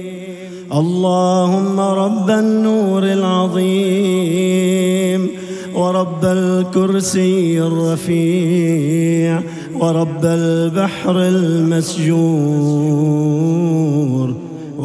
Allahumma 0.70 1.92
rabban 1.92 2.62
nuril 2.62 3.22
azim. 3.22 5.30
ورب 5.74 6.24
الكرسي 6.24 7.62
الرفيع 7.62 9.42
ورب 9.74 10.24
البحر 10.24 11.20
المسجور 11.20 12.10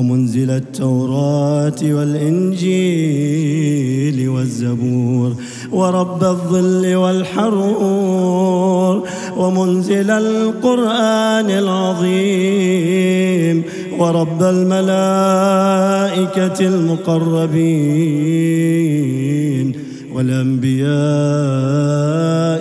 ومنزل 0.00 0.50
التوراة 0.50 1.80
والإنجيل 1.82 2.68
والزبور 4.28 5.34
ورب 5.72 6.24
الظل 6.24 6.94
والحرور 6.94 9.02
ومنزل 9.36 10.10
القرآن 10.10 11.50
العظيم 11.62 13.62
ورب 13.98 14.42
الملائكة 14.42 14.90
المقربين 16.60 17.60
والأنبياء 20.14 20.90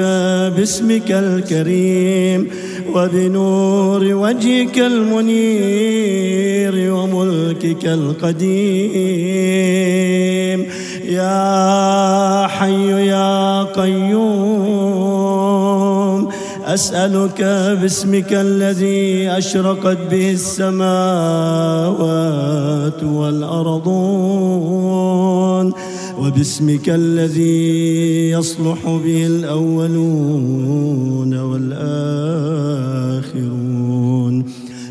باسمك 0.57 1.11
الكريم 1.11 2.51
وبنور 2.95 4.05
وجهك 4.15 4.79
المنير 4.79 6.75
وملكك 6.95 7.85
القديم. 7.85 9.41
يا 11.05 12.47
حي 12.47 13.07
يا 13.07 13.63
قيوم 13.63 15.11
أسألك 16.65 17.43
باسمك 17.83 18.33
الذي 18.33 19.31
أشرقت 19.31 19.99
به 20.11 20.31
السماوات 20.31 20.91
والأرضون. 23.05 24.71
وباسمك 26.21 26.89
الذي 26.89 28.31
يصلح 28.31 28.79
به 28.85 29.27
الأولون 29.27 31.39
والآخرون. 31.39 32.41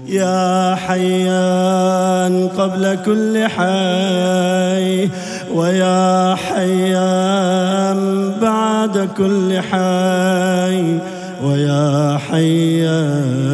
يا 0.08 0.76
حيان 0.76 2.48
قبل 2.48 2.98
كل 3.06 3.48
حي 3.48 5.10
ويا 5.54 6.36
حيان 6.36 8.32
بعد 8.42 9.10
كل 9.18 9.60
حي 9.60 11.00
ويا 11.44 12.18
حيان 12.18 13.50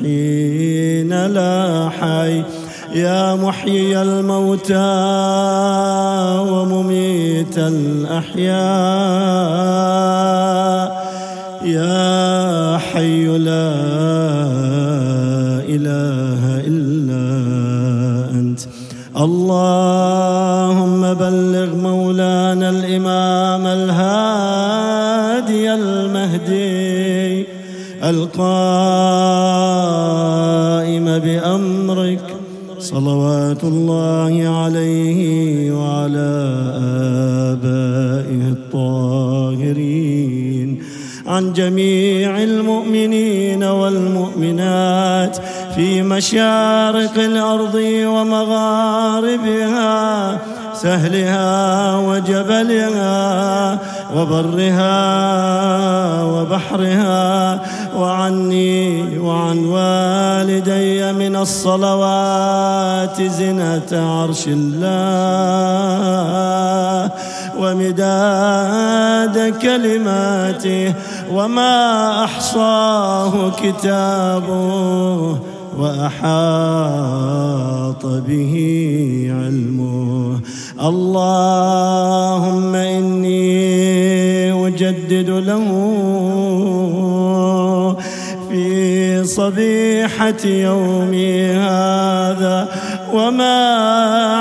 حين 0.00 1.26
لا 1.26 1.90
حي. 2.00 2.42
يا 2.94 3.34
محيي 3.34 4.02
الموتى 4.02 4.74
ومميت 6.50 7.58
الأحياء. 7.58 8.54
يا 11.64 12.78
حي 12.78 13.26
لا 13.26 13.74
إله 15.74 16.60
إلا 16.66 17.26
أنت. 18.30 18.60
اللهم 19.16 21.14
بلغ 21.14 21.76
مولانا 21.76 22.70
الإمام 22.70 23.66
الهادي 23.66 24.94
المهدي 25.74 27.46
القائم 28.04 28.48
بأمرك. 31.18 32.33
صلوات 32.78 33.64
الله 33.64 34.64
عليه 34.64 35.72
وعلى 35.72 36.32
آبائه 37.52 38.42
الطاهرين. 38.56 40.24
عن 41.26 41.52
جميع 41.52 42.42
المؤمنين 42.42 43.64
والمؤمنات 43.64 45.36
في 45.74 46.02
مشارق 46.02 47.18
الأرض 47.18 47.74
ومغاربها 48.04 49.84
سهلها 50.74 51.98
وجبلها 51.98 53.78
وبرها 54.16 54.94
وبحرها 56.22 57.60
وعني 57.96 59.18
وعن 59.18 59.64
والدي 59.64 61.12
من 61.12 61.36
الصلوات 61.36 63.22
زنة 63.22 63.90
عرش 63.92 64.48
الله 64.48 65.64
ومداد 67.58 69.36
كلماته 69.62 70.94
وما 71.32 72.24
أحصاه 72.24 73.50
كتابه 73.50 75.38
وأحاط 75.78 76.94
به 78.06 78.54
علمه. 79.30 80.40
اللهم 80.80 81.04
إني 81.04 82.23
أجدد 84.74 85.30
له 85.30 85.66
في 88.48 89.24
صبيحة 89.24 90.44
يومي 90.44 91.46
هذا 91.46 92.68
وما 93.12 93.66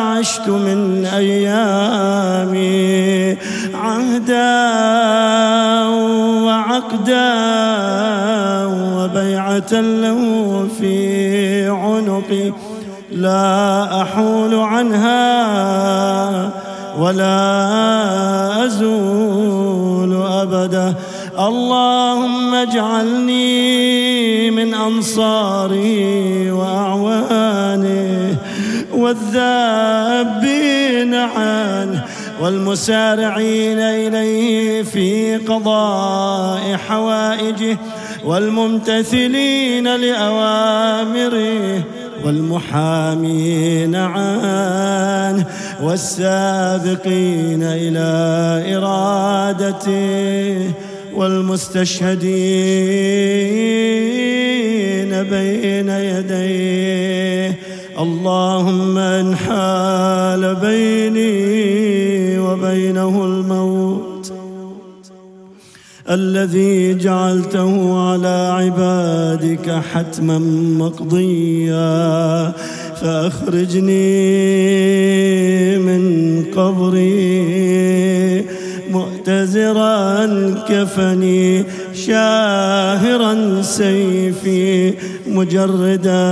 عشت 0.01 0.47
من 0.49 1.05
أيامي 1.05 2.57
عهدا 3.73 4.63
وعقدا 6.45 7.33
وبيعة 8.65 9.71
له 9.81 10.19
في 10.79 11.67
عنقي 11.69 12.51
لا 13.11 14.01
أحول 14.01 14.55
عنها 14.55 15.33
ولا 17.00 18.65
أزول 18.65 19.32
اللهم 21.39 22.53
اجعلني 22.53 24.51
من 24.51 24.73
أنصاره 24.73 26.51
وأعوانه 26.51 28.38
والذابين 28.94 30.33
عنه 31.16 32.03
والمسارعين 32.41 33.79
إليه 33.79 34.83
في 34.83 35.38
قضاء 35.38 36.77
حوائجه 36.88 37.77
والممتثلين 38.25 39.95
لأوامره 39.95 41.83
والمحامين 42.25 43.95
عنه 43.95 45.45
والسابقين 45.83 47.63
إلى 47.63 48.77
إرادته 48.77 50.71
والمستشهدين 51.16 52.24
بين 55.24 55.89
يديه. 55.89 57.60
اللهم 58.00 58.98
إن 58.98 59.36
حال 59.36 60.56
بيني 60.56 62.39
وبينه 62.39 63.25
الموت 63.25 64.33
الذي 66.10 66.94
جعلته 66.94 68.00
على 68.09 68.51
عبادك 68.57 69.69
حتما 69.94 70.38
مقضيا. 70.80 72.51
فأخرجني 73.01 73.94
من 75.77 76.44
قبري. 76.56 78.45
مؤتزرا 78.91 80.25
كفني 80.69 81.65
شاهرا 81.94 83.62
سيفي 83.62 84.94
مجردا 85.27 86.27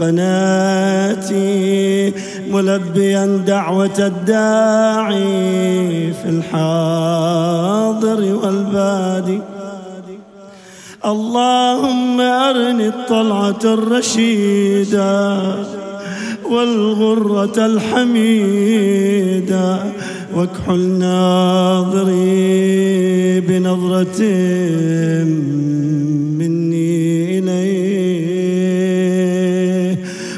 قناتي 0.00 1.44
ملبيا 2.50 3.26
دعوة 3.46 3.98
الداعي 3.98 5.22
في 6.12 6.28
الحاضر 6.28 8.20
والبادي. 8.42 9.40
اللهم 11.04 12.20
أرني 12.20 12.88
الطلعة 12.88 13.58
الرشيدة 13.64 15.42
والغرة 16.44 17.66
الحميدة 17.66 18.84
واكحل 20.36 20.98
ناظري 20.98 22.24
بنظرة 23.40 24.22
مني 26.38 27.38
إليه. 27.38 27.94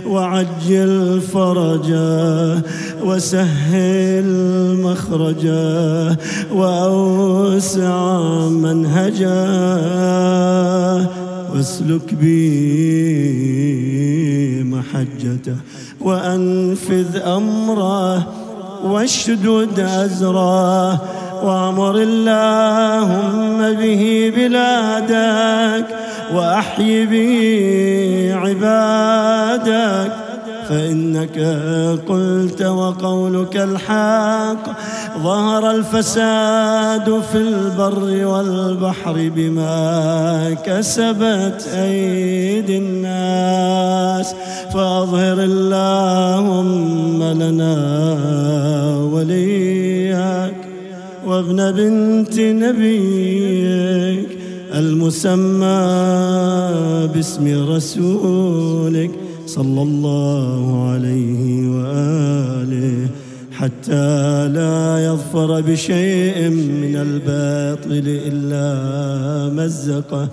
وعجل 0.07 1.21
فرجه 1.21 2.63
وسهل 3.05 4.29
مخرجه 4.83 6.19
وأوسع 6.53 8.19
منهجه 8.49 9.47
واسلك 11.55 12.15
بي 12.15 12.37
محجته 14.65 15.57
وأنفذ 16.01 17.17
أمره 17.17 18.46
واشدد 18.93 19.81
أزره 19.81 21.01
وأمر 21.43 21.97
اللهم 21.97 23.73
به 23.73 24.33
بلادك 24.37 25.87
وأحي 26.35 27.07
به 27.07 28.35
عبادك 28.35 30.26
فإنك 30.69 31.39
قلت 32.09 32.63
وقولك 32.63 33.57
الحق. 33.57 34.65
ظهر 35.23 35.71
الفساد 35.71 37.21
في 37.33 37.39
البر 37.39 38.27
والبحر 38.27 39.31
بما 39.37 40.57
كسبت 40.65 41.69
أيدي 41.75 42.79
الناس. 42.79 44.35
فأظهر 44.75 45.43
اللهم 45.43 47.23
لنا 47.23 47.77
وليك 49.13 50.57
وابن 51.27 51.73
بنت 51.73 52.41
نبيك 52.41 54.29
المسمى 54.75 55.67
باسم 57.15 57.45
رسولك. 57.71 59.11
صلى 59.47 59.83
الله 59.83 60.91
عليه 60.93 61.69
وآله 61.69 63.09
حتى 63.59 64.49
لا 64.49 65.07
يظفر 65.07 65.61
بشيء 65.61 66.49
من 66.49 66.97
الباطل 66.97 68.21
إلا 68.27 69.55
مزقه 69.55 70.29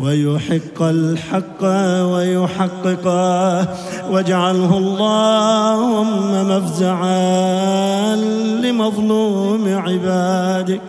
ويحق 0.00 0.82
الحق 0.82 1.64
ويحققه 2.12 3.68
واجعله 4.10 4.78
اللهم 4.78 6.48
مفزعا 6.48 8.16
لمظلوم 8.62 9.68
عبادك 9.68 10.80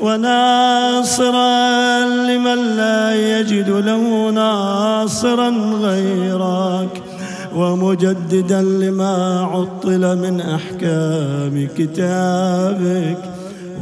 وناصرا 0.00 2.00
لمن 2.04 2.76
لا 2.76 3.38
يجد 3.38 3.70
له 3.70 4.30
ناصرا 4.30 5.48
غيرك 5.82 7.02
ومجددا 7.56 8.62
لما 8.62 9.40
عطل 9.40 10.18
من 10.18 10.40
أحكام 10.40 11.68
كتابك 11.78 13.18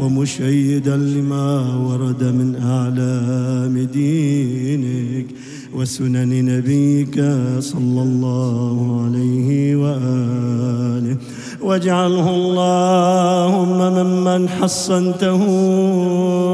ومشيدا 0.01 0.97
لما 0.97 1.77
ورد 1.77 2.25
من 2.25 2.57
اعلام 2.63 3.89
دينك 3.93 5.27
وسنن 5.75 6.45
نبيك 6.45 7.15
صلى 7.59 8.03
الله 8.03 9.03
عليه 9.05 9.77
وآله. 9.77 11.17
واجعله 11.63 12.31
اللهم 12.31 13.79
ممن 13.79 14.49
حصنته 14.49 15.39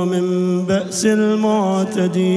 من 0.04 0.24
بأس 0.68 1.06
المعتدين. 1.06 2.30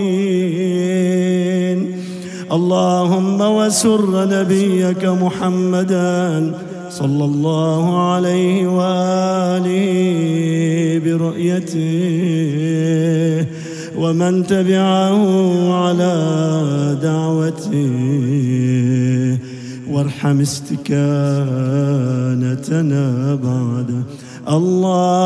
اللهم 2.52 3.42
وسر 3.42 4.26
نبيك 4.26 5.06
محمدا 5.06 6.52
صلى 6.90 7.26
الله 7.26 8.12
عليه 8.12 8.68
وآله 8.68 9.94
برؤيته 11.06 11.86
ومن 13.98 14.48
تبعه 14.48 15.20
على 15.74 16.16
دعوته 17.02 17.92
وارحم 19.90 20.42
استكانتنا 20.42 20.96
بعد. 23.36 24.04
اللهم 24.50 25.20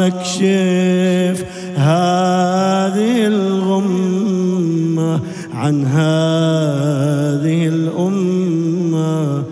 اكشف 0.00 1.44
هذه 1.76 3.26
الغمة 3.26 5.20
عن 5.54 5.84
هذه 5.84 7.68
الأمة 7.68 9.42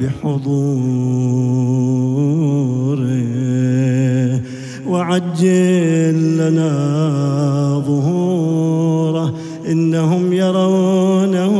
بحضوره. 0.00 0.56
وعجل 4.86 6.36
لنا 6.38 6.72
ظهوره 7.86 9.34
إنهم 9.70 10.32
يرونه 10.32 11.54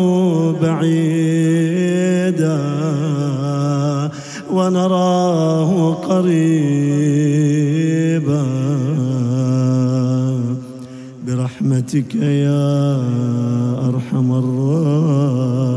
بعيدا. 0.63 1.97
ونراه 4.53 5.93
قريبا 5.93 6.76
برحمتك 11.87 12.15
يا 12.15 12.99
أرحم 13.89 14.29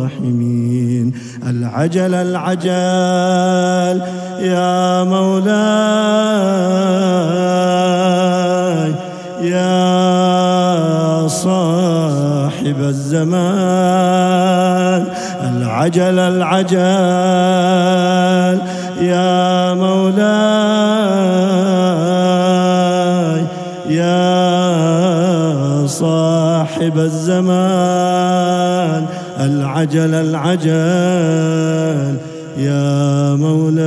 الراحمين. 0.06 1.14
العجل 1.48 2.14
العجل 2.14 2.70
يا 4.42 5.04
مولاي 5.04 5.50
يا 9.42 11.28
صاحب 11.28 12.80
الزمان. 12.80 13.40
العجل 15.42 16.20
العجل 16.20 16.80
يا 19.02 19.74
مولاي 19.74 20.80
يا 23.90 25.09
صاحب 25.89 26.99
الزمان 26.99 28.55
العجل 29.41 30.15
العجل 30.15 30.75
يا 32.59 33.35
مولاي 33.35 33.85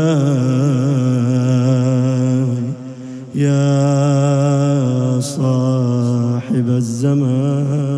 يا 3.36 5.20
صاحب 5.20 6.68
الزمان 6.70 7.98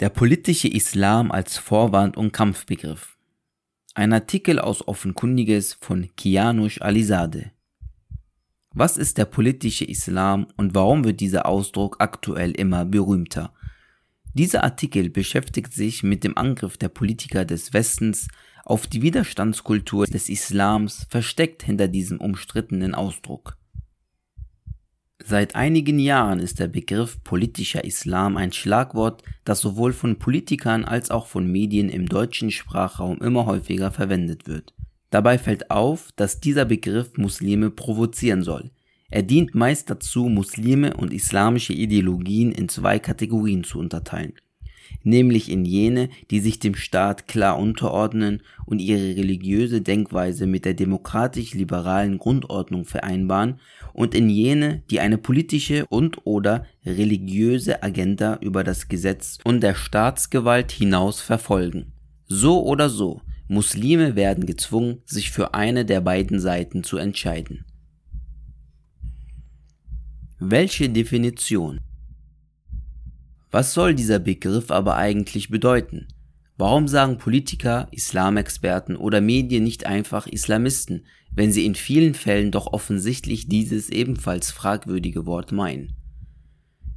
Der 0.00 0.08
politische 0.08 0.68
Islam 0.68 1.30
als 1.30 1.58
Vorwand 1.58 2.16
und 2.16 2.32
Kampfbegriff. 2.32 3.18
Ein 3.94 4.14
Artikel 4.14 4.58
aus 4.58 4.88
Offenkundiges 4.88 5.74
von 5.74 6.08
Kianush 6.16 6.80
Alizade. 6.80 7.50
Was 8.77 8.97
ist 8.97 9.17
der 9.17 9.23
politische 9.23 9.85
Islam 9.85 10.47
und 10.57 10.75
warum 10.75 11.05
wird 11.05 11.21
dieser 11.21 11.45
Ausdruck 11.45 11.95
aktuell 11.99 12.51
immer 12.51 12.83
berühmter? 12.83 13.53
Dieser 14.33 14.65
Artikel 14.65 15.09
beschäftigt 15.09 15.71
sich 15.71 16.03
mit 16.03 16.25
dem 16.25 16.37
Angriff 16.37 16.75
der 16.75 16.89
Politiker 16.89 17.45
des 17.45 17.71
Westens 17.71 18.27
auf 18.65 18.85
die 18.85 19.01
Widerstandskultur 19.01 20.07
des 20.07 20.27
Islams 20.27 21.07
versteckt 21.09 21.63
hinter 21.63 21.87
diesem 21.87 22.19
umstrittenen 22.19 22.95
Ausdruck. 22.95 23.57
Seit 25.23 25.55
einigen 25.55 25.97
Jahren 25.97 26.39
ist 26.39 26.59
der 26.59 26.67
Begriff 26.67 27.23
politischer 27.23 27.85
Islam 27.85 28.35
ein 28.35 28.51
Schlagwort, 28.51 29.23
das 29.45 29.61
sowohl 29.61 29.93
von 29.93 30.19
Politikern 30.19 30.83
als 30.83 31.11
auch 31.11 31.27
von 31.27 31.49
Medien 31.49 31.87
im 31.87 32.09
deutschen 32.09 32.51
Sprachraum 32.51 33.19
immer 33.19 33.45
häufiger 33.45 33.91
verwendet 33.91 34.47
wird. 34.47 34.73
Dabei 35.09 35.37
fällt 35.37 35.71
auf, 35.71 36.09
dass 36.15 36.39
dieser 36.39 36.65
Begriff 36.65 37.17
Muslime 37.17 37.69
provozieren 37.69 38.43
soll. 38.43 38.71
Er 39.09 39.23
dient 39.23 39.55
meist 39.55 39.89
dazu, 39.89 40.29
Muslime 40.29 40.97
und 40.97 41.13
islamische 41.13 41.73
Ideologien 41.73 42.51
in 42.51 42.69
zwei 42.69 42.99
Kategorien 42.99 43.63
zu 43.63 43.79
unterteilen. 43.79 44.33
nämlich 45.05 45.49
in 45.49 45.65
jene, 45.65 46.09
die 46.31 46.39
sich 46.39 46.59
dem 46.59 46.75
Staat 46.75 47.27
klar 47.27 47.57
unterordnen 47.57 48.41
und 48.65 48.79
ihre 48.79 49.15
religiöse 49.15 49.81
Denkweise 49.81 50.47
mit 50.47 50.65
der 50.65 50.73
demokratisch-liberalen 50.73 52.17
Grundordnung 52.17 52.85
vereinbaren, 52.85 53.59
und 53.93 54.13
in 54.13 54.29
jene, 54.29 54.83
die 54.89 54.99
eine 54.99 55.17
politische 55.17 55.85
und/oder 55.85 56.65
religiöse 56.85 57.81
Agenda 57.81 58.37
über 58.41 58.65
das 58.65 58.89
Gesetz 58.89 59.37
und 59.45 59.61
der 59.61 59.73
Staatsgewalt 59.73 60.71
hinaus 60.71 61.21
verfolgen. 61.21 61.93
So 62.27 62.65
oder 62.65 62.89
so, 62.89 63.21
Muslime 63.47 64.15
werden 64.15 64.45
gezwungen, 64.45 65.01
sich 65.05 65.31
für 65.31 65.53
eine 65.53 65.85
der 65.85 66.01
beiden 66.01 66.39
Seiten 66.39 66.83
zu 66.83 66.97
entscheiden. 66.97 67.65
Welche 70.39 70.89
Definition? 70.89 71.79
Was 73.51 73.73
soll 73.73 73.95
dieser 73.95 74.19
Begriff 74.19 74.71
aber 74.71 74.97
eigentlich 74.97 75.49
bedeuten? 75.49 76.07
Warum 76.57 76.87
sagen 76.87 77.17
Politiker, 77.17 77.87
Islamexperten 77.91 78.95
oder 78.95 79.21
Medien 79.21 79.63
nicht 79.63 79.85
einfach 79.85 80.25
Islamisten, 80.27 81.05
wenn 81.31 81.51
sie 81.51 81.65
in 81.65 81.75
vielen 81.75 82.13
Fällen 82.13 82.51
doch 82.51 82.67
offensichtlich 82.73 83.47
dieses 83.47 83.89
ebenfalls 83.89 84.51
fragwürdige 84.51 85.25
Wort 85.25 85.51
meinen? 85.51 85.95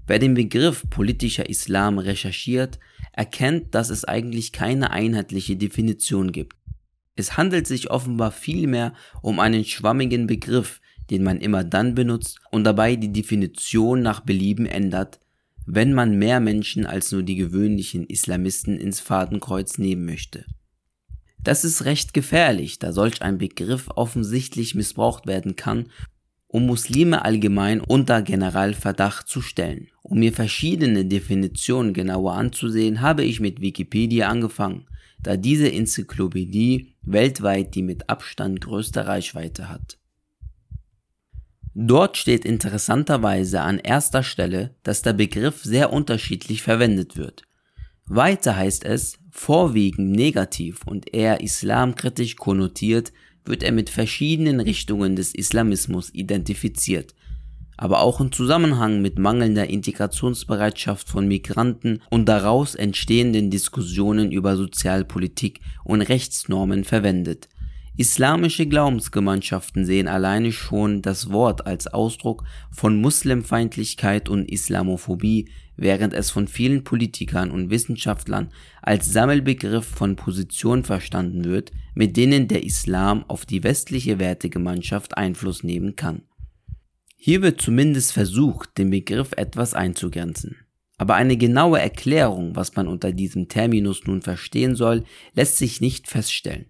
Wer 0.07 0.19
den 0.19 0.35
Begriff 0.35 0.89
politischer 0.89 1.49
Islam 1.49 1.99
recherchiert, 1.99 2.79
erkennt, 3.19 3.75
dass 3.75 3.91
es 3.91 4.05
eigentlich 4.05 4.53
keine 4.53 4.93
einheitliche 4.93 5.57
Definition 5.57 6.31
gibt. 6.31 6.57
Es 7.17 7.37
handelt 7.37 7.67
sich 7.67 7.91
offenbar 7.91 8.31
vielmehr 8.31 8.95
um 9.23 9.41
einen 9.41 9.65
schwammigen 9.65 10.29
Begriff, 10.29 10.81
den 11.11 11.25
man 11.25 11.41
immer 11.41 11.65
dann 11.65 11.97
benutzt 11.97 12.39
und 12.53 12.63
dabei 12.63 12.95
die 12.95 13.13
Definition 13.13 14.03
nach 14.03 14.21
Belieben 14.21 14.67
ändert, 14.67 15.19
wenn 15.67 15.95
man 15.95 16.17
mehr 16.17 16.39
Menschen 16.39 16.87
als 16.87 17.11
nur 17.11 17.25
die 17.25 17.35
gewöhnlichen 17.35 18.07
Islamisten 18.07 18.79
ins 18.79 19.01
Fadenkreuz 19.01 19.79
nehmen 19.79 20.07
möchte. 20.07 20.45
Das 21.41 21.65
ist 21.65 21.85
recht 21.85 22.15
gefährlich, 22.15 22.79
da 22.79 22.93
solch 22.93 23.21
ein 23.21 23.39
Begriff 23.39 23.89
offensichtlich 23.97 24.77
missbraucht 24.77 25.27
werden 25.27 25.57
kann, 25.57 25.89
um 26.49 26.67
Muslime 26.67 27.25
allgemein 27.25 27.81
unter 27.81 28.23
Generalverdacht 28.23 29.29
zu 29.29 29.43
stellen. 29.43 29.89
Um 30.03 30.19
mir 30.19 30.33
verschiedene 30.33 31.05
Definitionen 31.05 31.93
genauer 31.93 32.35
anzusehen, 32.35 33.03
habe 33.03 33.23
ich 33.23 33.39
mit 33.39 33.61
Wikipedia 33.61 34.29
angefangen, 34.29 34.87
da 35.23 35.37
diese 35.37 35.71
Enzyklopädie 35.71 36.95
weltweit 37.03 37.75
die 37.75 37.83
mit 37.83 38.09
Abstand 38.09 38.63
größte 38.63 39.07
Reichweite 39.07 39.69
hat. 39.69 39.99
Dort 41.75 42.17
steht 42.17 42.45
interessanterweise 42.45 43.61
an 43.61 43.79
erster 43.79 44.23
Stelle, 44.23 44.75
dass 44.83 45.03
der 45.03 45.13
Begriff 45.13 45.63
sehr 45.63 45.93
unterschiedlich 45.93 46.63
verwendet 46.63 47.17
wird. 47.17 47.43
Weiter 48.07 48.57
heißt 48.57 48.85
es, 48.85 49.19
vorwiegend 49.31 50.13
negativ 50.13 50.81
und 50.87 51.15
eher 51.15 51.43
islamkritisch 51.43 52.37
konnotiert, 52.37 53.13
wird 53.49 53.63
er 53.63 53.73
mit 53.73 53.91
verschiedenen 53.91 54.61
Richtungen 54.61 55.17
des 55.17 55.35
Islamismus 55.35 56.13
identifiziert, 56.15 57.15
aber 57.77 58.01
auch 58.01 58.21
im 58.21 58.33
Zusammenhang 58.33 59.01
mit 59.01 59.19
mangelnder 59.19 59.69
Integrationsbereitschaft 59.69 61.09
von 61.09 61.27
Migranten 61.27 62.01
und 62.11 62.29
daraus 62.29 62.75
entstehenden 62.75 63.51
Diskussionen 63.51 64.33
über 64.33 64.57
Sozialpolitik 64.57 65.61
und 65.85 66.03
Rechtsnormen 66.03 66.85
verwendet. 66.85 67.49
Islamische 67.99 68.69
Glaubensgemeinschaften 68.69 69.85
sehen 69.85 70.07
alleine 70.07 70.53
schon 70.53 71.03
das 71.03 71.33
Wort 71.33 71.67
als 71.67 71.89
Ausdruck 71.89 72.45
von 72.71 73.01
Muslimfeindlichkeit 73.01 74.29
und 74.29 74.49
Islamophobie, 74.49 75.49
während 75.77 76.15
es 76.15 76.31
von 76.31 76.47
vielen 76.47 76.85
Politikern 76.85 77.51
und 77.51 77.71
Wissenschaftlern 77.71 78.53
als 78.83 79.13
Sammelbegriff 79.13 79.85
von 79.85 80.15
Positionen 80.15 80.85
verstanden 80.85 81.43
wird, 81.43 81.73
mit 81.97 82.17
denen 82.17 82.47
der 82.47 82.63
Islam 82.63 83.25
auf 83.27 83.45
die 83.45 83.65
westliche 83.65 84.21
Wertegemeinschaft 84.21 85.17
Einfluss 85.17 85.65
nehmen 85.65 85.97
kann. 85.97 86.23
Hier 87.17 87.43
wird 87.43 87.61
zumindest 87.61 88.13
versucht, 88.13 88.79
den 88.79 88.91
Begriff 88.91 89.33
etwas 89.37 89.75
einzugrenzen. 89.75 90.55
Aber 90.99 91.17
eine 91.17 91.37
genaue 91.37 91.81
Erklärung, 91.81 92.55
was 92.55 92.77
man 92.77 92.87
unter 92.87 93.11
diesem 93.11 93.49
Terminus 93.49 94.05
nun 94.07 94.23
verstehen 94.23 94.77
soll, 94.77 95.03
lässt 95.35 95.59
sich 95.59 95.81
nicht 95.81 96.07
feststellen. 96.07 96.67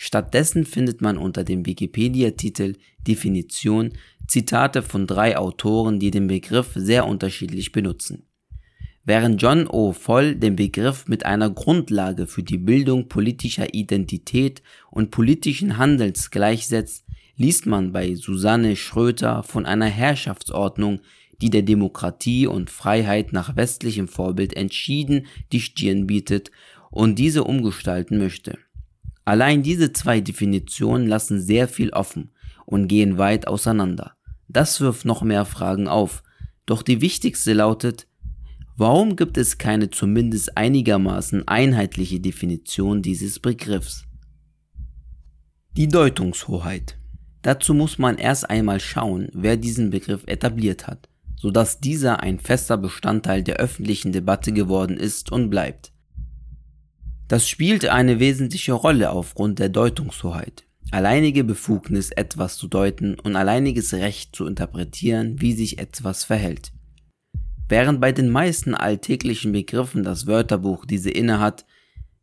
Stattdessen 0.00 0.64
findet 0.64 1.02
man 1.02 1.18
unter 1.18 1.42
dem 1.42 1.66
Wikipedia-Titel 1.66 2.76
Definition 3.00 3.94
Zitate 4.28 4.82
von 4.82 5.08
drei 5.08 5.36
Autoren, 5.36 5.98
die 5.98 6.12
den 6.12 6.28
Begriff 6.28 6.70
sehr 6.76 7.04
unterschiedlich 7.04 7.72
benutzen. 7.72 8.22
Während 9.04 9.42
John 9.42 9.66
O. 9.66 9.92
Voll 9.92 10.36
den 10.36 10.54
Begriff 10.54 11.08
mit 11.08 11.26
einer 11.26 11.50
Grundlage 11.50 12.28
für 12.28 12.44
die 12.44 12.58
Bildung 12.58 13.08
politischer 13.08 13.74
Identität 13.74 14.62
und 14.92 15.10
politischen 15.10 15.78
Handels 15.78 16.30
gleichsetzt, 16.30 17.04
liest 17.34 17.66
man 17.66 17.90
bei 17.90 18.14
Susanne 18.14 18.76
Schröter 18.76 19.42
von 19.42 19.66
einer 19.66 19.86
Herrschaftsordnung, 19.86 21.00
die 21.42 21.50
der 21.50 21.62
Demokratie 21.62 22.46
und 22.46 22.70
Freiheit 22.70 23.32
nach 23.32 23.56
westlichem 23.56 24.06
Vorbild 24.06 24.54
entschieden 24.54 25.26
die 25.50 25.60
Stirn 25.60 26.06
bietet 26.06 26.52
und 26.92 27.18
diese 27.18 27.42
umgestalten 27.42 28.18
möchte. 28.18 28.58
Allein 29.28 29.62
diese 29.62 29.92
zwei 29.92 30.22
Definitionen 30.22 31.06
lassen 31.06 31.38
sehr 31.38 31.68
viel 31.68 31.90
offen 31.90 32.30
und 32.64 32.88
gehen 32.88 33.18
weit 33.18 33.46
auseinander. 33.46 34.14
Das 34.48 34.80
wirft 34.80 35.04
noch 35.04 35.20
mehr 35.20 35.44
Fragen 35.44 35.86
auf. 35.86 36.22
Doch 36.64 36.80
die 36.80 37.02
wichtigste 37.02 37.52
lautet, 37.52 38.06
warum 38.78 39.16
gibt 39.16 39.36
es 39.36 39.58
keine 39.58 39.90
zumindest 39.90 40.56
einigermaßen 40.56 41.46
einheitliche 41.46 42.20
Definition 42.20 43.02
dieses 43.02 43.38
Begriffs? 43.38 44.06
Die 45.76 45.88
Deutungshoheit. 45.88 46.96
Dazu 47.42 47.74
muss 47.74 47.98
man 47.98 48.16
erst 48.16 48.48
einmal 48.48 48.80
schauen, 48.80 49.28
wer 49.34 49.58
diesen 49.58 49.90
Begriff 49.90 50.22
etabliert 50.24 50.86
hat, 50.86 51.06
sodass 51.36 51.80
dieser 51.80 52.20
ein 52.20 52.38
fester 52.38 52.78
Bestandteil 52.78 53.42
der 53.42 53.56
öffentlichen 53.56 54.10
Debatte 54.10 54.52
geworden 54.52 54.96
ist 54.96 55.30
und 55.30 55.50
bleibt. 55.50 55.92
Das 57.28 57.46
spielte 57.46 57.92
eine 57.92 58.20
wesentliche 58.20 58.72
Rolle 58.72 59.10
aufgrund 59.10 59.58
der 59.58 59.68
Deutungshoheit. 59.68 60.64
Alleinige 60.90 61.44
Befugnis, 61.44 62.10
etwas 62.10 62.56
zu 62.56 62.66
deuten 62.66 63.20
und 63.20 63.36
alleiniges 63.36 63.92
Recht 63.92 64.34
zu 64.34 64.46
interpretieren, 64.46 65.38
wie 65.38 65.52
sich 65.52 65.78
etwas 65.78 66.24
verhält. 66.24 66.72
Während 67.68 68.00
bei 68.00 68.12
den 68.12 68.30
meisten 68.30 68.74
alltäglichen 68.74 69.52
Begriffen 69.52 70.02
das 70.02 70.26
Wörterbuch 70.26 70.86
diese 70.86 71.10
innehat, 71.10 71.66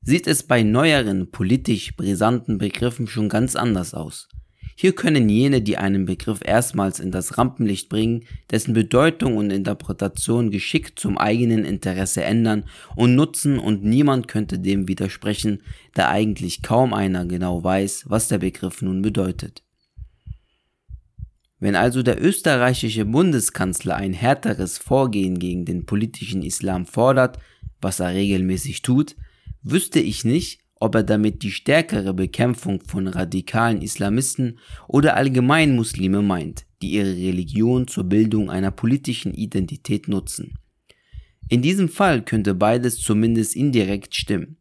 sieht 0.02 0.26
es 0.26 0.42
bei 0.42 0.64
neueren 0.64 1.30
politisch 1.30 1.96
brisanten 1.96 2.58
Begriffen 2.58 3.06
schon 3.06 3.30
ganz 3.30 3.56
anders 3.56 3.94
aus. 3.94 4.28
Hier 4.78 4.94
können 4.94 5.30
jene, 5.30 5.62
die 5.62 5.78
einen 5.78 6.06
Begriff 6.06 6.42
erstmals 6.44 7.00
in 7.00 7.10
das 7.10 7.38
Rampenlicht 7.38 7.88
bringen, 7.88 8.26
dessen 8.52 8.74
Bedeutung 8.74 9.38
und 9.38 9.50
Interpretation 9.50 10.52
geschickt 10.52 11.00
zum 11.00 11.18
eigenen 11.18 11.64
Interesse 11.64 12.26
ändern 12.26 12.66
und 12.94 13.16
nutzen 13.16 13.58
und 13.58 13.86
niemand 13.86 14.28
könnte 14.28 14.60
dem 14.60 14.90
widersprechen, 14.90 15.62
da 15.94 16.10
eigentlich 16.10 16.62
kaum 16.62 16.94
einer 16.94 17.26
genau 17.26 17.64
weiß, 17.64 18.06
was 18.08 18.28
der 18.28 18.40
Begriff 18.40 18.82
nun 18.82 19.02
bedeutet. 19.02 19.64
Wenn 21.60 21.78
also 21.78 22.04
der 22.04 22.22
österreichische 22.22 23.06
Bundeskanzler 23.06 23.96
ein 23.96 24.12
härteres 24.12 24.78
Vorgehen 24.78 25.40
gegen 25.40 25.64
den 25.64 25.86
politischen 25.86 26.44
Islam 26.44 26.86
fordert, 26.86 27.40
was 27.80 28.02
er 28.02 28.14
regelmäßig 28.14 28.82
tut, 28.82 29.16
wüsste 29.64 30.02
ich 30.02 30.26
nicht, 30.26 30.65
ob 30.80 30.96
er 30.96 31.04
damit 31.04 31.44
die 31.44 31.52
stärkere 31.52 32.14
Bekämpfung 32.14 32.82
von 32.86 33.08
radikalen 33.08 33.82
Islamisten 33.82 34.60
oder 34.88 35.16
allgemein 35.16 35.76
Muslime 35.76 36.22
meint, 36.22 36.66
die 36.82 36.92
ihre 36.92 37.16
Religion 37.16 37.88
zur 37.88 38.04
Bildung 38.04 38.50
einer 38.50 38.72
politischen 38.72 39.34
Identität 39.34 40.08
nutzen. 40.08 40.56
In 41.48 41.62
diesem 41.62 41.90
Fall 41.90 42.24
könnte 42.24 42.56
beides 42.56 42.98
zumindest 42.98 43.56
indirekt 43.56 44.16
stimmen. 44.16 44.58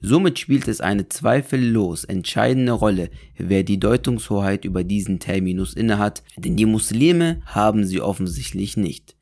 Somit 0.00 0.38
spielt 0.38 0.68
es 0.68 0.82
eine 0.82 1.08
zweifellos 1.08 2.04
entscheidende 2.04 2.72
Rolle, 2.72 3.10
wer 3.38 3.62
die 3.62 3.80
Deutungshoheit 3.80 4.66
über 4.66 4.84
diesen 4.84 5.18
Terminus 5.18 5.72
innehat, 5.72 6.22
denn 6.36 6.56
die 6.56 6.66
Muslime 6.66 7.40
haben 7.46 7.84
sie 7.86 8.02
offensichtlich 8.02 8.76
nicht. 8.76 9.16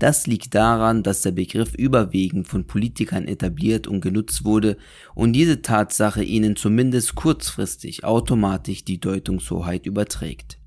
Das 0.00 0.26
liegt 0.26 0.54
daran, 0.54 1.02
dass 1.02 1.20
der 1.20 1.32
Begriff 1.32 1.74
überwiegend 1.74 2.48
von 2.48 2.66
Politikern 2.66 3.28
etabliert 3.28 3.86
und 3.86 4.00
genutzt 4.00 4.46
wurde 4.46 4.78
und 5.14 5.34
diese 5.34 5.60
Tatsache 5.60 6.24
ihnen 6.24 6.56
zumindest 6.56 7.16
kurzfristig 7.16 8.02
automatisch 8.02 8.82
die 8.82 8.98
Deutungshoheit 8.98 9.84
überträgt. 9.84 10.58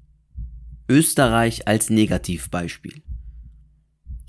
Österreich 0.88 1.68
als 1.68 1.90
Negativbeispiel. 1.90 3.02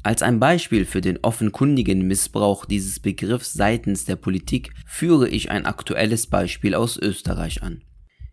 Als 0.03 0.23
ein 0.23 0.41
Beispiel 0.41 0.87
für 0.87 1.03
den 1.03 1.19
offenkundigen 1.21 2.07
Missbrauch 2.07 2.65
dieses 2.65 2.99
Begriffs 2.99 3.53
seitens 3.53 4.07
der 4.07 4.17
Politik 4.17 4.73
führe 4.87 5.29
ich 5.29 5.51
ein 5.51 5.67
aktuelles 5.67 6.29
Beispiel 6.29 6.75
aus 6.75 6.97
Österreich 6.97 7.63
an. 7.63 7.83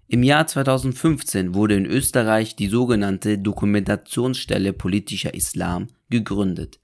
Im 0.07 0.23
Jahr 0.23 0.47
2015 0.47 1.53
wurde 1.53 1.75
in 1.75 1.85
Österreich 1.85 2.55
die 2.55 2.67
sogenannte 2.67 3.37
Dokumentationsstelle 3.37 4.71
politischer 4.71 5.33
Islam 5.33 5.87
gegründet. 6.11 6.79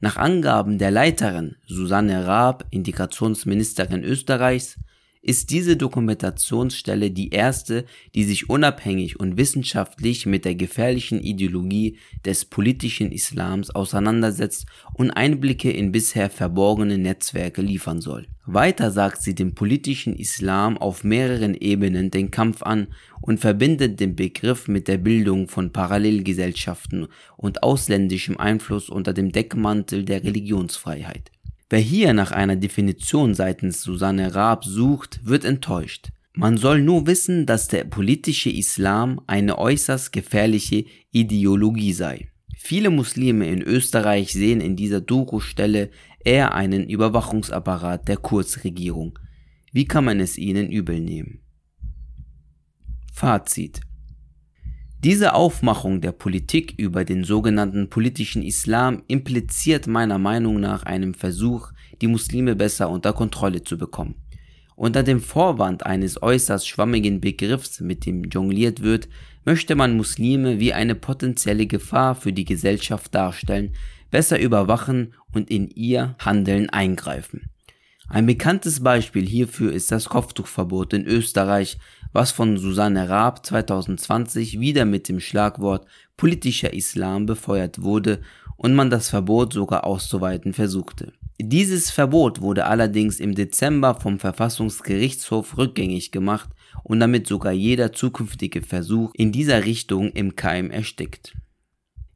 Nach 0.00 0.16
Angaben 0.16 0.78
der 0.78 0.90
Leiterin 0.92 1.56
Susanne 1.66 2.26
Raab, 2.26 2.66
Integrationsministerin 2.70 4.04
Österreichs, 4.04 4.78
ist 5.26 5.50
diese 5.50 5.76
Dokumentationsstelle 5.76 7.10
die 7.10 7.30
erste, 7.30 7.84
die 8.14 8.22
sich 8.22 8.48
unabhängig 8.48 9.18
und 9.18 9.36
wissenschaftlich 9.36 10.24
mit 10.24 10.44
der 10.44 10.54
gefährlichen 10.54 11.20
Ideologie 11.20 11.98
des 12.24 12.44
politischen 12.44 13.10
Islams 13.10 13.70
auseinandersetzt 13.70 14.66
und 14.94 15.10
Einblicke 15.10 15.72
in 15.72 15.90
bisher 15.90 16.30
verborgene 16.30 16.96
Netzwerke 16.96 17.60
liefern 17.60 18.00
soll. 18.00 18.28
Weiter 18.44 18.92
sagt 18.92 19.20
sie 19.20 19.34
dem 19.34 19.56
politischen 19.56 20.14
Islam 20.14 20.78
auf 20.78 21.02
mehreren 21.02 21.54
Ebenen 21.54 22.12
den 22.12 22.30
Kampf 22.30 22.62
an 22.62 22.86
und 23.20 23.40
verbindet 23.40 23.98
den 23.98 24.14
Begriff 24.14 24.68
mit 24.68 24.86
der 24.86 24.98
Bildung 24.98 25.48
von 25.48 25.72
Parallelgesellschaften 25.72 27.08
und 27.36 27.64
ausländischem 27.64 28.38
Einfluss 28.38 28.88
unter 28.88 29.12
dem 29.12 29.32
Deckmantel 29.32 30.04
der 30.04 30.22
Religionsfreiheit. 30.22 31.32
Wer 31.68 31.80
hier 31.80 32.12
nach 32.12 32.30
einer 32.30 32.56
Definition 32.56 33.34
seitens 33.34 33.82
Susanne 33.82 34.34
Raab 34.34 34.64
sucht, 34.64 35.20
wird 35.24 35.44
enttäuscht. 35.44 36.10
Man 36.32 36.58
soll 36.58 36.80
nur 36.80 37.06
wissen, 37.06 37.46
dass 37.46 37.66
der 37.66 37.84
politische 37.84 38.50
Islam 38.50 39.20
eine 39.26 39.58
äußerst 39.58 40.12
gefährliche 40.12 40.84
Ideologie 41.10 41.92
sei. 41.92 42.30
Viele 42.56 42.90
Muslime 42.90 43.48
in 43.48 43.62
Österreich 43.62 44.32
sehen 44.32 44.60
in 44.60 44.76
dieser 44.76 45.00
Doku-Stelle 45.00 45.90
eher 46.24 46.54
einen 46.54 46.88
Überwachungsapparat 46.88 48.06
der 48.06 48.18
Kurzregierung. 48.18 49.18
Wie 49.72 49.86
kann 49.86 50.04
man 50.04 50.20
es 50.20 50.38
ihnen 50.38 50.70
übel 50.70 51.00
nehmen? 51.00 51.40
Fazit 53.12 53.80
diese 55.04 55.34
Aufmachung 55.34 56.00
der 56.00 56.12
Politik 56.12 56.74
über 56.78 57.04
den 57.04 57.22
sogenannten 57.22 57.90
politischen 57.90 58.42
Islam 58.42 59.02
impliziert 59.08 59.86
meiner 59.86 60.18
Meinung 60.18 60.58
nach 60.58 60.84
einen 60.84 61.14
Versuch, 61.14 61.72
die 62.00 62.06
Muslime 62.06 62.56
besser 62.56 62.88
unter 62.88 63.12
Kontrolle 63.12 63.62
zu 63.62 63.76
bekommen. 63.76 64.16
Unter 64.74 65.02
dem 65.02 65.20
Vorwand 65.20 65.86
eines 65.86 66.22
äußerst 66.22 66.68
schwammigen 66.68 67.20
Begriffs, 67.20 67.80
mit 67.80 68.04
dem 68.04 68.24
jongliert 68.24 68.82
wird, 68.82 69.08
möchte 69.44 69.74
man 69.74 69.96
Muslime 69.96 70.60
wie 70.60 70.72
eine 70.72 70.94
potenzielle 70.94 71.66
Gefahr 71.66 72.14
für 72.14 72.32
die 72.32 72.44
Gesellschaft 72.44 73.14
darstellen, 73.14 73.72
besser 74.10 74.38
überwachen 74.38 75.14
und 75.32 75.50
in 75.50 75.68
ihr 75.68 76.16
Handeln 76.18 76.68
eingreifen. 76.68 77.50
Ein 78.08 78.26
bekanntes 78.26 78.82
Beispiel 78.82 79.26
hierfür 79.26 79.72
ist 79.72 79.90
das 79.90 80.08
Kopftuchverbot 80.08 80.92
in 80.92 81.06
Österreich, 81.06 81.78
was 82.12 82.32
von 82.32 82.56
Susanne 82.56 83.08
Raab 83.08 83.44
2020 83.44 84.60
wieder 84.60 84.84
mit 84.84 85.08
dem 85.08 85.20
Schlagwort 85.20 85.86
politischer 86.16 86.72
Islam 86.72 87.26
befeuert 87.26 87.82
wurde 87.82 88.20
und 88.56 88.74
man 88.74 88.90
das 88.90 89.10
Verbot 89.10 89.52
sogar 89.52 89.84
auszuweiten 89.84 90.52
versuchte. 90.52 91.12
Dieses 91.38 91.90
Verbot 91.90 92.40
wurde 92.40 92.64
allerdings 92.64 93.20
im 93.20 93.34
Dezember 93.34 93.94
vom 93.94 94.18
Verfassungsgerichtshof 94.18 95.58
rückgängig 95.58 96.10
gemacht 96.10 96.48
und 96.82 97.00
damit 97.00 97.26
sogar 97.26 97.52
jeder 97.52 97.92
zukünftige 97.92 98.62
Versuch 98.62 99.12
in 99.14 99.32
dieser 99.32 99.64
Richtung 99.64 100.10
im 100.12 100.34
Keim 100.34 100.70
erstickt. 100.70 101.36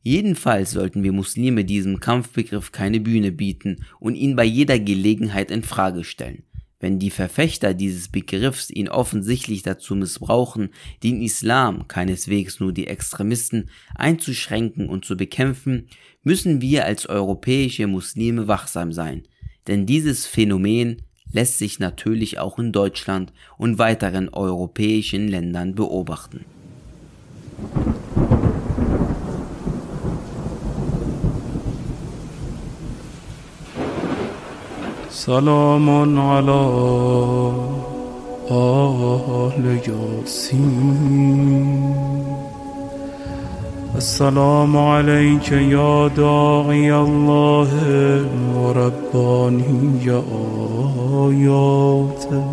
Jedenfalls 0.03 0.71
sollten 0.71 1.03
wir 1.03 1.13
Muslime 1.13 1.67
diesem 1.67 2.01
Kampfbegriff 2.01 2.73
keine 2.73 3.01
Bühne 3.01 3.33
bieten 3.33 3.85
und 3.99 4.15
ihn 4.15 4.35
bei 4.37 4.45
jeder 4.45 4.79
Gelegenheit 4.79 5.51
in 5.51 5.63
Frage 5.63 6.05
stellen. 6.05 6.45
Wenn 6.81 6.99
die 6.99 7.11
Verfechter 7.11 7.75
dieses 7.75 8.09
Begriffs 8.09 8.71
ihn 8.71 8.89
offensichtlich 8.89 9.63
dazu 9.63 9.95
missbrauchen, 9.95 10.71
den 11.03 11.21
Islam, 11.21 11.87
keineswegs 11.89 12.59
nur 12.59 12.73
die 12.73 12.87
Extremisten, 12.87 13.69
einzuschränken 13.95 14.89
und 14.89 15.05
zu 15.05 15.15
bekämpfen, 15.17 15.89
müssen 16.23 16.63
wir 16.63 16.87
als 16.87 17.07
europäische 17.07 17.87
Muslime 17.87 18.49
wachsam 18.49 18.93
sein. 18.93 19.25
Denn 19.67 19.85
dieses 19.85 20.27
Phänomen 20.27 21.03
lässt 21.31 21.59
sich 21.59 21.79
natürlich 21.79 22.39
auch 22.39 22.59
in 22.59 22.73
Deutschland 22.73 23.33
und 23.59 23.79
weiteren 23.79 24.31
europäischen 24.31 25.29
Ländern 25.29 25.75
beobachten. 25.75 26.47
سلام 35.21 36.19
على 36.21 36.63
آل 38.51 39.79
ياسين 39.89 41.67
السلام 43.97 44.77
عليك 44.77 45.53
يا 45.53 46.09
داعي 46.09 46.95
الله 46.95 47.71
ورباني 48.57 50.11
آياته 51.27 52.45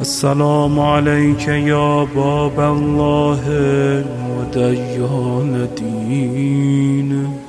السلام 0.00 0.80
عليك 0.80 1.48
يا 1.48 2.06
باب 2.16 2.60
الله 2.60 3.42
وديان 4.36 5.68
دينه 5.78 7.45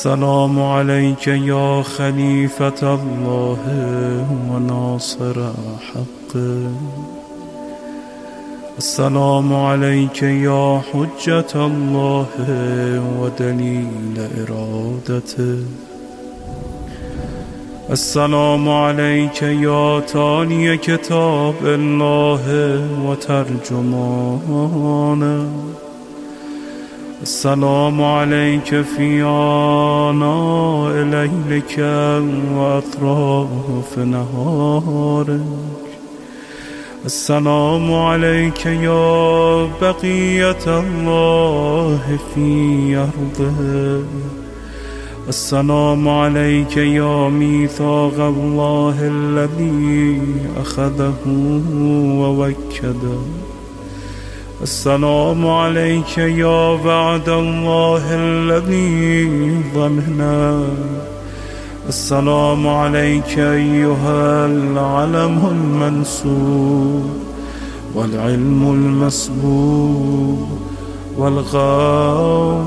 السلام 0.00 0.56
عليك 0.62 1.26
يا 1.26 1.82
خليفة 1.82 2.94
الله 2.94 3.62
وناصر 4.50 5.52
حقه 5.88 6.72
السلام 8.78 9.54
عليك 9.54 10.22
يا 10.22 10.80
حجة 10.92 11.52
الله 11.54 12.26
ودليل 13.20 14.16
إرادته. 14.40 15.58
السلام 17.90 18.68
عليك 18.68 19.42
يا 19.42 20.00
تالي 20.00 20.76
كتاب 20.76 21.54
الله 21.64 22.44
وترجمانه. 23.06 24.30
السلام 27.22 28.02
عليك 28.02 28.80
في 28.96 29.22
آناء 29.22 30.92
ليلك 31.04 31.78
وأطراف 32.56 33.98
نهارك. 33.98 35.40
السلام 37.04 37.94
عليك 37.94 38.66
يا 38.66 39.68
بقية 39.82 40.64
الله 40.66 42.18
في 42.34 42.96
أرضه 42.96 44.04
السلام 45.28 46.08
عليك 46.08 46.76
يا 46.76 47.28
ميثاق 47.28 48.20
الله 48.20 48.96
الذي 49.00 50.22
أخذه 50.56 51.16
ووكده. 52.20 53.20
السلام 54.62 55.46
عليك 55.46 56.18
يا 56.18 56.68
وعد 56.84 57.28
الله 57.28 58.02
الذي 58.14 59.62
ضمنا 59.74 60.62
السلام 61.88 62.68
عليك 62.68 63.38
أيها 63.38 64.46
العلم 64.46 65.38
المنسوب 65.50 67.10
والعلم 67.94 68.62
المسبوب 68.72 70.48
والغاو 71.18 72.62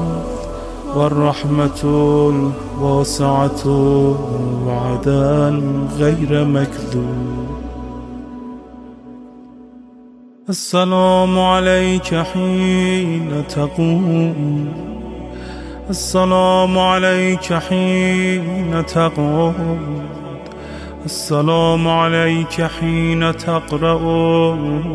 والرحمة 0.95 1.81
الواسعة 2.81 3.67
وعدا 4.67 5.61
غير 5.99 6.45
مكذوب. 6.45 7.52
السلام 10.49 11.39
عليك 11.39 12.15
حين 12.15 13.43
تقوم. 13.49 14.73
السلام 15.89 16.79
عليك 16.79 17.53
حين 17.53 18.85
تقوم. 18.85 20.03
السلام 21.05 21.87
عليك 21.87 22.61
حين 22.61 23.37
تقرأ 23.37 24.01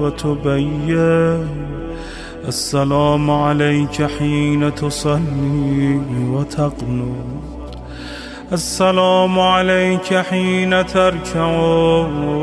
وتبين. 0.00 1.48
السلام 2.48 3.30
عليك 3.30 4.02
حين 4.18 4.74
تصلي 4.74 6.00
وتقنط 6.30 7.38
السلام 8.52 9.40
عليك 9.40 10.14
حين 10.14 10.86
تركع 10.86 11.50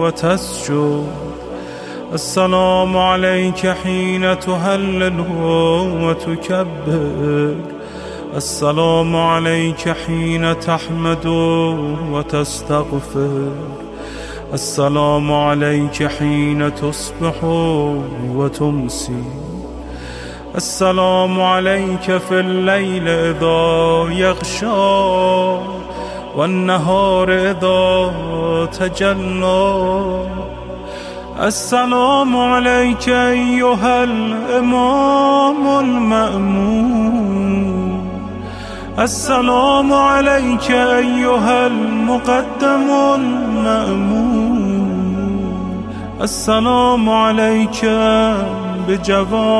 وتسجد. 0.02 1.35
السلام 2.14 2.98
عليك 2.98 3.68
حين 3.68 4.40
تهلل 4.40 5.20
وتكبر. 6.02 7.56
السلام 8.36 9.16
عليك 9.16 9.96
حين 10.06 10.60
تحمد 10.60 11.26
وتستغفر. 12.12 13.52
السلام 14.54 15.34
عليك 15.34 16.08
حين 16.08 16.76
تصبح 16.76 17.44
وتمسي. 18.36 19.24
السلام 20.56 21.42
عليك 21.42 22.18
في 22.18 22.40
الليل 22.40 23.08
إذا 23.08 24.06
يغشى 24.14 24.66
والنهار 26.36 27.30
إذا 27.32 28.12
تجلى. 28.80 30.55
السلام 31.40 32.38
عليك 32.38 33.10
أيها 33.10 34.04
الإمام 34.04 35.80
المأمون 35.80 37.26
السلام 39.00 39.94
عليك 39.94 40.72
أيها 40.72 41.68
المقدم 41.68 42.90
المأمون 43.16 44.56
السلام 46.22 47.10
عليك 47.10 47.86
بجوامع 48.88 49.52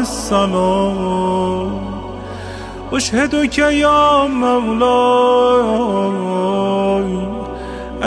السلام 0.00 1.80
أشهدك 2.92 3.58
يا 3.58 4.26
مولاي 4.26 5.40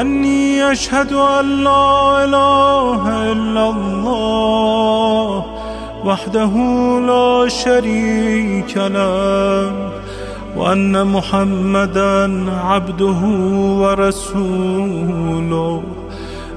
أني 0.02 0.72
أشهد 0.72 1.14
أن 1.14 1.64
لا 1.64 2.24
إله 2.24 3.32
إلا 3.32 3.70
الله 3.70 5.46
وحده 6.06 6.52
لا 7.08 7.48
شريك 7.50 8.78
له 8.78 9.72
وأن 10.58 11.08
محمدا 11.08 12.46
عبده 12.66 13.22
ورسوله. 13.82 15.84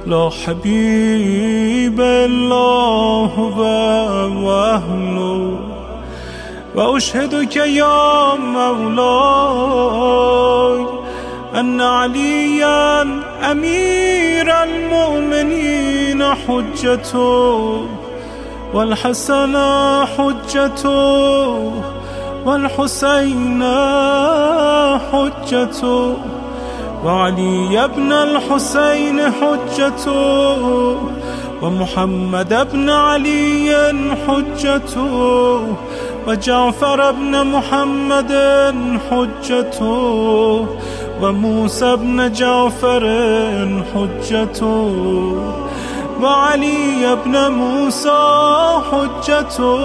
لا 0.07 0.31
حبيب 0.47 2.01
الله 2.01 3.33
وأهله. 4.43 5.59
وأشهدك 6.75 7.57
يا 7.57 8.35
مولاي 8.35 9.77
أن 11.61 11.81
عليا 11.81 13.03
أمير 13.43 14.63
المؤمنين 14.63 16.25
حجته 16.25 17.87
والحسن 18.75 19.57
حجته 20.19 21.73
والحسين 22.47 23.63
حجته 25.13 26.17
وعلي 27.05 27.89
بن 27.97 28.13
الحسين 28.13 29.21
حجته 29.21 30.97
ومحمد 31.63 32.69
بن 32.73 32.91
علي 32.91 33.93
حجته 34.27 35.15
وجعفر 36.27 37.11
بن 37.11 37.47
محمد 37.47 38.33
حجته. 39.11 40.67
وموسى 41.23 41.97
بن 41.97 42.33
جعفر 42.33 43.05
حجته 43.95 44.93
وعلي 46.23 47.17
بن 47.25 47.51
موسى 47.51 48.19
حجته 48.91 49.79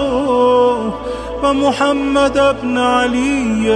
ومحمد 1.42 2.56
بن 2.62 2.78
علي 2.78 3.66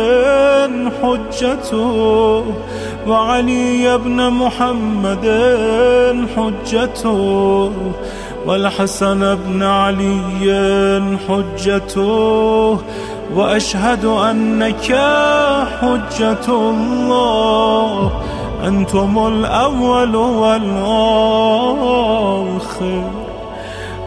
حجته 1.03 2.45
وعلي 3.07 3.99
بن 3.99 4.31
محمد 4.31 5.27
حجته 6.37 7.73
والحسن 8.47 9.35
بن 9.35 9.63
علي 9.63 11.17
حجته 11.29 12.79
وأشهد 13.35 14.05
أنك 14.05 14.87
حجة 15.81 16.49
الله 16.49 18.11
أنتم 18.67 19.27
الأول 19.27 20.17
والآخر. 20.17 20.67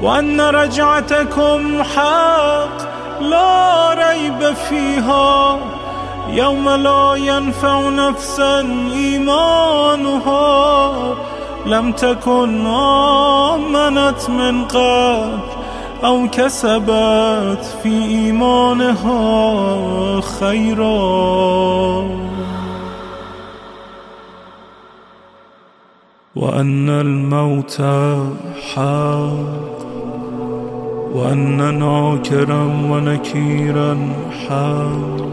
وأن 0.02 0.42
رجعتكم 0.42 1.84
حق 1.84 2.78
لا 3.22 3.94
ريب 3.94 4.54
فيها. 4.70 5.58
يوم 6.30 6.70
لا 6.70 7.16
ينفع 7.16 7.90
نفسا 7.90 8.60
إيمانها 8.94 10.50
لم 11.66 11.92
تكن 11.92 12.68
آمنت 12.68 14.30
من 14.30 14.66
قبل. 14.66 15.59
أو 16.06 16.28
كسبت 16.32 17.64
في 17.84 17.90
إيمانها 18.06 19.12
خيرا. 20.22 20.90
وأن 26.36 26.90
الموت 26.90 27.82
حق 28.74 29.60
وأن 31.14 31.80
ناكرا 31.80 32.64
ونكيرا 32.64 34.14
حق. 34.48 35.30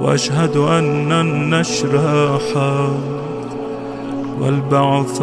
وأشهد 0.00 0.56
أن 0.56 1.12
النشر 1.12 2.38
حق 2.54 2.90
والبعث 4.40 5.22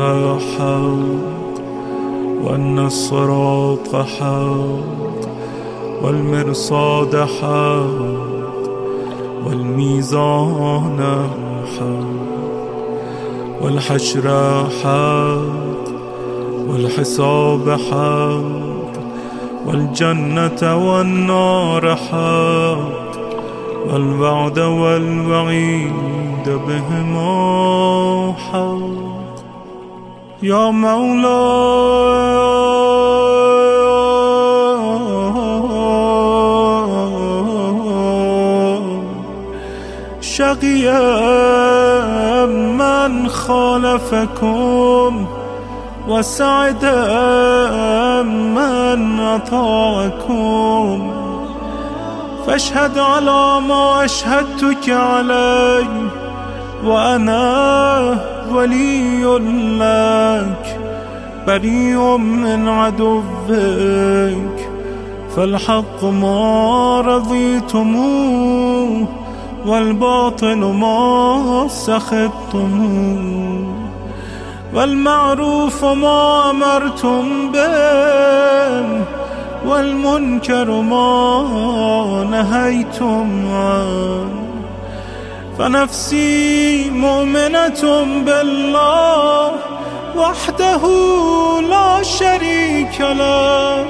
حق. 0.57 1.34
وأن 2.43 2.79
الصراط 2.79 3.95
حق 3.95 4.95
والمرصاد 6.03 7.15
حق 7.15 8.25
والميزان 9.45 11.27
حق 11.79 12.35
والحشر 13.61 14.27
حق 14.83 15.85
والحساب 16.67 17.69
حق 17.69 18.65
والجنة 19.65 20.89
والنار 20.89 21.95
حق 21.95 23.05
والوعد 23.87 24.59
والوعيد 24.59 26.45
بهما 26.67 28.33
حق 28.33 29.04
يا 30.43 30.71
مولاي 30.71 32.45
من 43.05 43.29
خالفكم 43.29 45.25
وسعد 46.07 46.85
من 48.55 49.19
أطاعكم. 49.19 51.11
فاشهد 52.47 52.97
على 52.97 53.61
ما 53.67 54.05
أشهدتك 54.05 54.89
عليه 54.89 56.24
وأنا 56.83 58.19
ولي 58.51 59.23
لك 59.79 60.79
بريء 61.47 62.17
من 62.17 62.67
عدوك. 62.67 63.25
فالحق 65.35 66.03
ما 66.03 67.01
رضيتموه 67.01 69.07
والباطل 69.65 70.57
ما 70.57 71.67
سخطتموه. 71.67 73.75
والمعروف 74.73 75.85
ما 75.85 76.49
أمرتم 76.49 77.51
به 77.51 79.03
والمنكر 79.67 80.71
ما 80.71 81.43
نهيتم 82.31 83.47
عنه. 83.51 84.44
فنفسي 85.59 86.89
مؤمنة 86.89 88.05
بالله 88.25 89.51
وحده 90.15 90.81
لا 91.69 92.03
شريك 92.03 93.01
له 93.01 93.85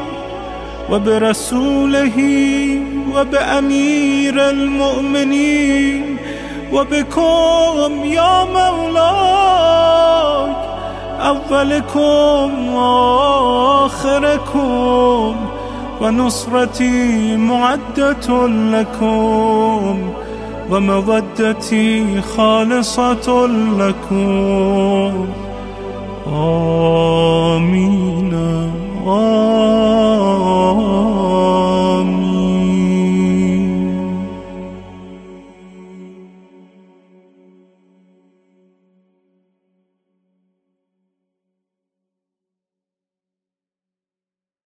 وبرسوله 0.92 2.18
وبأمير 3.16 4.50
المؤمنين 4.50 6.18
وبكم 6.74 8.06
يا 8.06 8.44
مولاي 8.44 9.36
أولكم 11.22 12.74
وآخركم 13.86 14.56
ونصرتي 16.02 17.36
معدة 17.38 18.48
لكم. 18.48 20.14
ومودتي 20.72 22.22
خالصة 22.22 23.48
لكم. 23.78 25.26
آمين. 26.28 28.34
آمين. 29.08 29.66